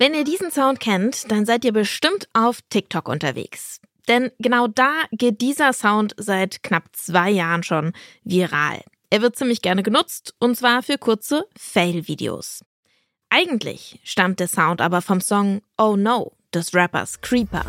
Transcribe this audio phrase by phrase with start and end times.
[0.00, 3.82] Wenn ihr diesen Sound kennt, dann seid ihr bestimmt auf TikTok unterwegs.
[4.08, 7.92] Denn genau da geht dieser Sound seit knapp zwei Jahren schon
[8.24, 8.80] viral.
[9.10, 12.64] Er wird ziemlich gerne genutzt, und zwar für kurze Fail-Videos.
[13.28, 17.66] Eigentlich stammt der Sound aber vom Song Oh No des Rappers Creeper.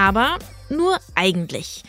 [0.00, 0.38] Aber
[0.70, 1.82] nur eigentlich.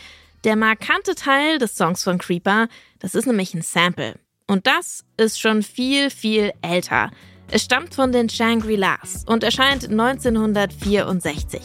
[0.44, 4.16] Der markante Teil des Songs von Creeper, das ist nämlich ein Sample.
[4.46, 7.10] Und das ist schon viel, viel älter.
[7.50, 11.62] Es stammt von den Shangri-Las und erscheint 1964.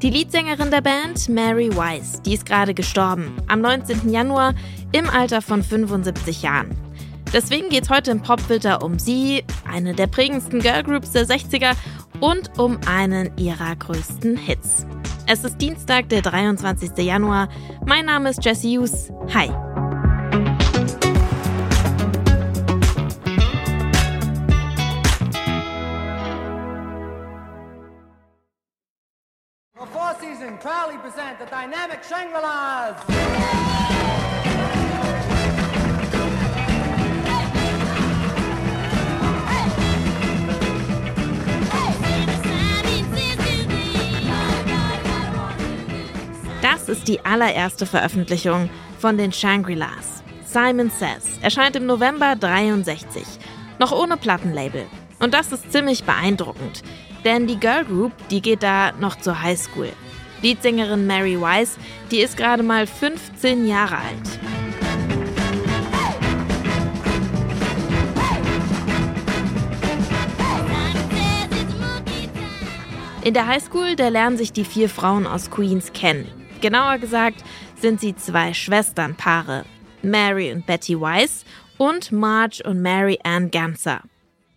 [0.00, 4.08] Die Leadsängerin der Band, Mary Wise, die ist gerade gestorben, am 19.
[4.08, 4.54] Januar
[4.92, 6.74] im Alter von 75 Jahren.
[7.34, 11.76] Deswegen geht es heute im Popfilter um sie, eine der prägendsten Girlgroups der 60er
[12.20, 14.86] und um einen ihrer größten Hits.
[15.30, 16.96] Es ist Dienstag, der 23.
[17.04, 17.50] Januar.
[17.84, 19.12] Mein Name ist Jesse Hughes.
[19.34, 19.48] Hi.
[29.92, 32.96] Four Season proudly present the dynamic Shangri-Las.
[46.88, 50.22] Das ist die allererste Veröffentlichung von den Shangri-Las.
[50.46, 53.24] Simon Says erscheint im November 63,
[53.78, 54.86] noch ohne Plattenlabel.
[55.18, 56.82] Und das ist ziemlich beeindruckend,
[57.26, 59.90] denn die Girl Group, die geht da noch zur Highschool.
[60.40, 61.78] Leadsängerin Mary Wise,
[62.10, 64.40] die ist gerade mal 15 Jahre alt.
[73.24, 76.37] In der Highschool, da lernen sich die vier Frauen aus Queens kennen.
[76.60, 77.44] Genauer gesagt
[77.80, 79.64] sind sie zwei Schwesternpaare,
[80.02, 81.44] Mary und Betty Weiss
[81.76, 84.02] und Marge und Mary Ann Ganser.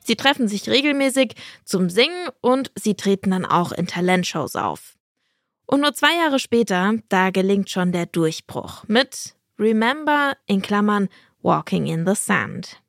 [0.03, 4.95] Sie treffen sich regelmäßig zum Singen und sie treten dann auch in Talentshows auf.
[5.67, 11.07] Und nur zwei Jahre später, da gelingt schon der Durchbruch mit Remember in Klammern
[11.43, 12.81] Walking in the Sand.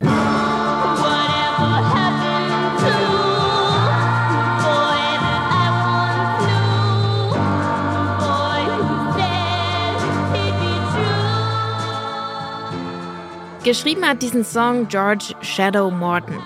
[13.65, 16.43] Geschrieben hat diesen Song George Shadow Morton.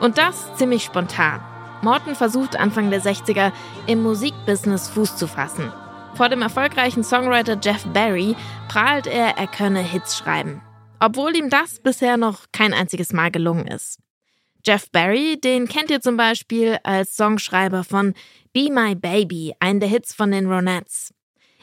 [0.00, 1.40] Und das ziemlich spontan.
[1.82, 3.52] Morton versucht Anfang der 60er
[3.88, 5.72] im Musikbusiness Fuß zu fassen.
[6.14, 8.36] Vor dem erfolgreichen Songwriter Jeff Barry
[8.68, 10.62] prahlt er, er könne Hits schreiben.
[11.00, 13.98] Obwohl ihm das bisher noch kein einziges Mal gelungen ist.
[14.64, 18.14] Jeff Barry, den kennt ihr zum Beispiel als Songschreiber von
[18.52, 21.12] Be My Baby, einen der Hits von den Ronettes.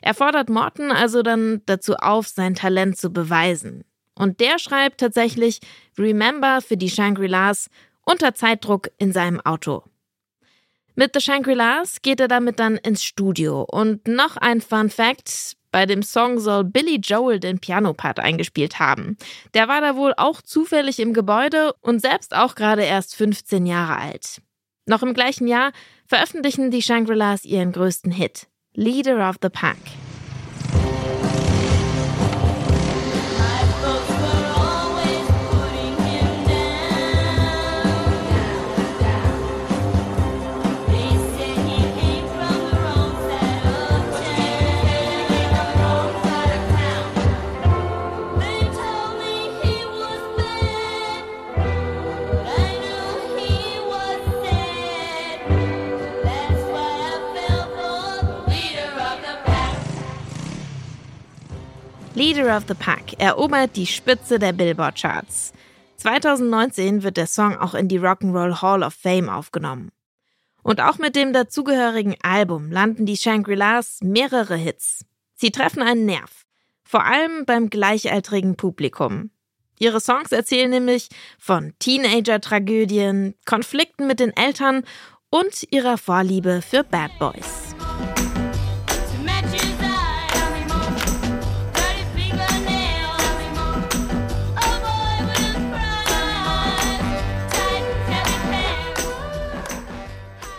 [0.02, 3.86] Er fordert Morton also dann dazu auf, sein Talent zu beweisen.
[4.16, 5.60] Und der schreibt tatsächlich
[5.98, 7.70] Remember für die Shangri-Las
[8.06, 9.84] unter Zeitdruck in seinem Auto.
[10.96, 13.62] Mit The Shangri-Las geht er damit dann ins Studio.
[13.62, 19.18] Und noch ein Fun Fact: Bei dem Song soll Billy Joel den Pianopart eingespielt haben.
[19.54, 23.98] Der war da wohl auch zufällig im Gebäude und selbst auch gerade erst 15 Jahre
[23.98, 24.42] alt.
[24.86, 25.72] Noch im gleichen Jahr
[26.06, 29.78] veröffentlichen die Shangri-Las ihren größten Hit: Leader of the Pack.
[62.32, 65.52] Leader of the Pack erobert die Spitze der Billboard-Charts.
[65.98, 69.92] 2019 wird der Song auch in die Rock'n'Roll Hall of Fame aufgenommen.
[70.64, 75.04] Und auch mit dem dazugehörigen Album landen die Shangri-Las mehrere Hits.
[75.36, 76.46] Sie treffen einen Nerv,
[76.86, 79.32] vor allem beim gleichaltrigen Publikum.
[79.78, 84.86] Ihre Songs erzählen nämlich von Teenager-Tragödien, Konflikten mit den Eltern
[85.30, 87.71] und ihrer Vorliebe für Bad Boys.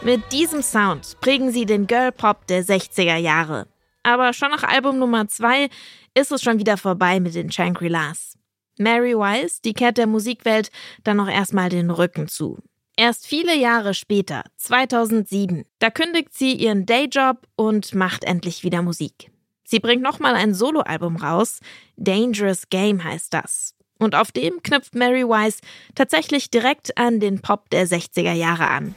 [0.04, 3.68] Mit diesem Sound prägen sie den Girl Pop der 60er Jahre.
[4.02, 5.68] Aber schon nach Album Nummer 2
[6.14, 8.36] ist es schon wieder vorbei mit den Shangri-Las.
[8.78, 10.70] Mary Wise, die kehrt der Musikwelt
[11.04, 12.58] dann noch erstmal den Rücken zu.
[12.96, 19.30] Erst viele Jahre später, 2007, da kündigt sie ihren Dayjob und macht endlich wieder Musik.
[19.62, 21.60] Sie bringt nochmal ein Soloalbum raus,
[21.96, 23.76] Dangerous Game heißt das.
[24.00, 25.60] Und auf dem knüpft Mary Wise
[25.94, 28.96] tatsächlich direkt an den Pop der 60er Jahre an.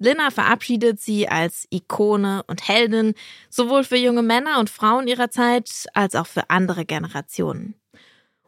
[0.00, 3.14] Linner verabschiedet sie als Ikone und Heldin,
[3.50, 7.74] sowohl für junge Männer und Frauen ihrer Zeit als auch für andere Generationen.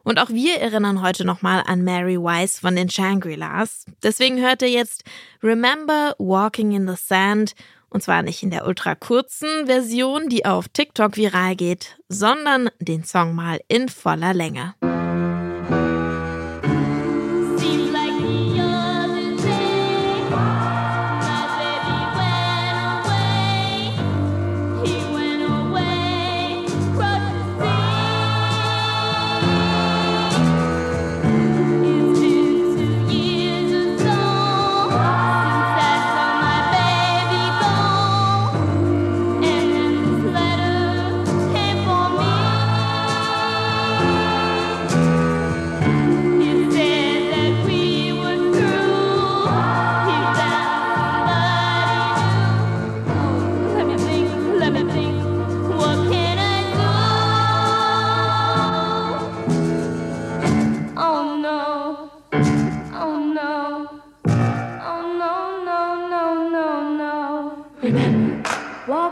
[0.03, 3.85] Und auch wir erinnern heute nochmal an Mary Wise von den Shangri-Las.
[4.01, 5.03] Deswegen hört ihr jetzt
[5.41, 7.53] Remember Walking in the Sand
[7.89, 13.03] und zwar nicht in der ultra kurzen Version, die auf TikTok viral geht, sondern den
[13.03, 14.73] Song mal in voller Länge.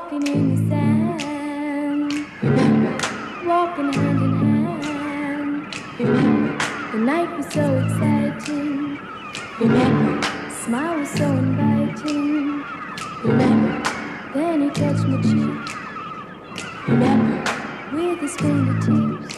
[0.02, 2.12] Walking in the sand.
[3.46, 5.74] Walking hand in hand.
[6.92, 9.00] The night was so exciting.
[9.60, 10.28] Remember,
[10.64, 12.64] smile was so inviting.
[13.24, 13.84] Remember,
[14.34, 15.78] then he touched my cheek.
[16.88, 17.44] Remember,
[17.94, 19.38] with his fingertips.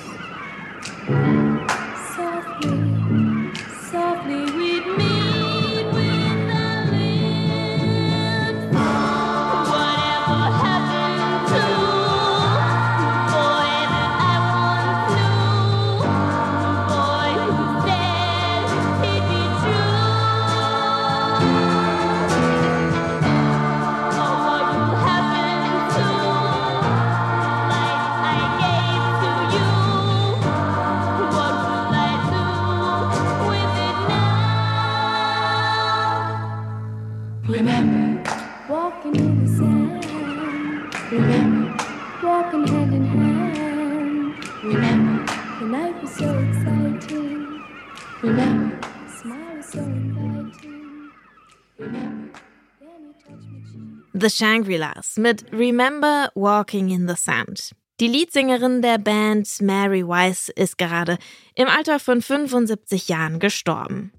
[54.14, 57.74] The Shangri-Las mit Remember Walking in the Sand.
[58.00, 61.18] Die Leadsängerin der Band Mary Wise ist gerade
[61.56, 64.14] im Alter von 75 Jahren gestorben.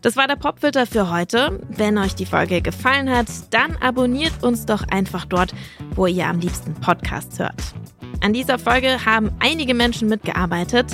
[0.00, 1.58] Das war der Popfilter für heute.
[1.70, 5.52] Wenn euch die Folge gefallen hat, dann abonniert uns doch einfach dort,
[5.96, 7.60] wo ihr am liebsten Podcasts hört.
[8.20, 10.86] An dieser Folge haben einige Menschen mitgearbeitet.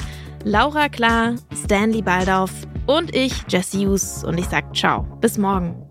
[0.44, 2.50] Laura Klar, Stanley Baldauf
[2.86, 4.24] und ich, Jesse Hughes.
[4.24, 5.02] Und ich sage ciao.
[5.20, 5.89] Bis morgen.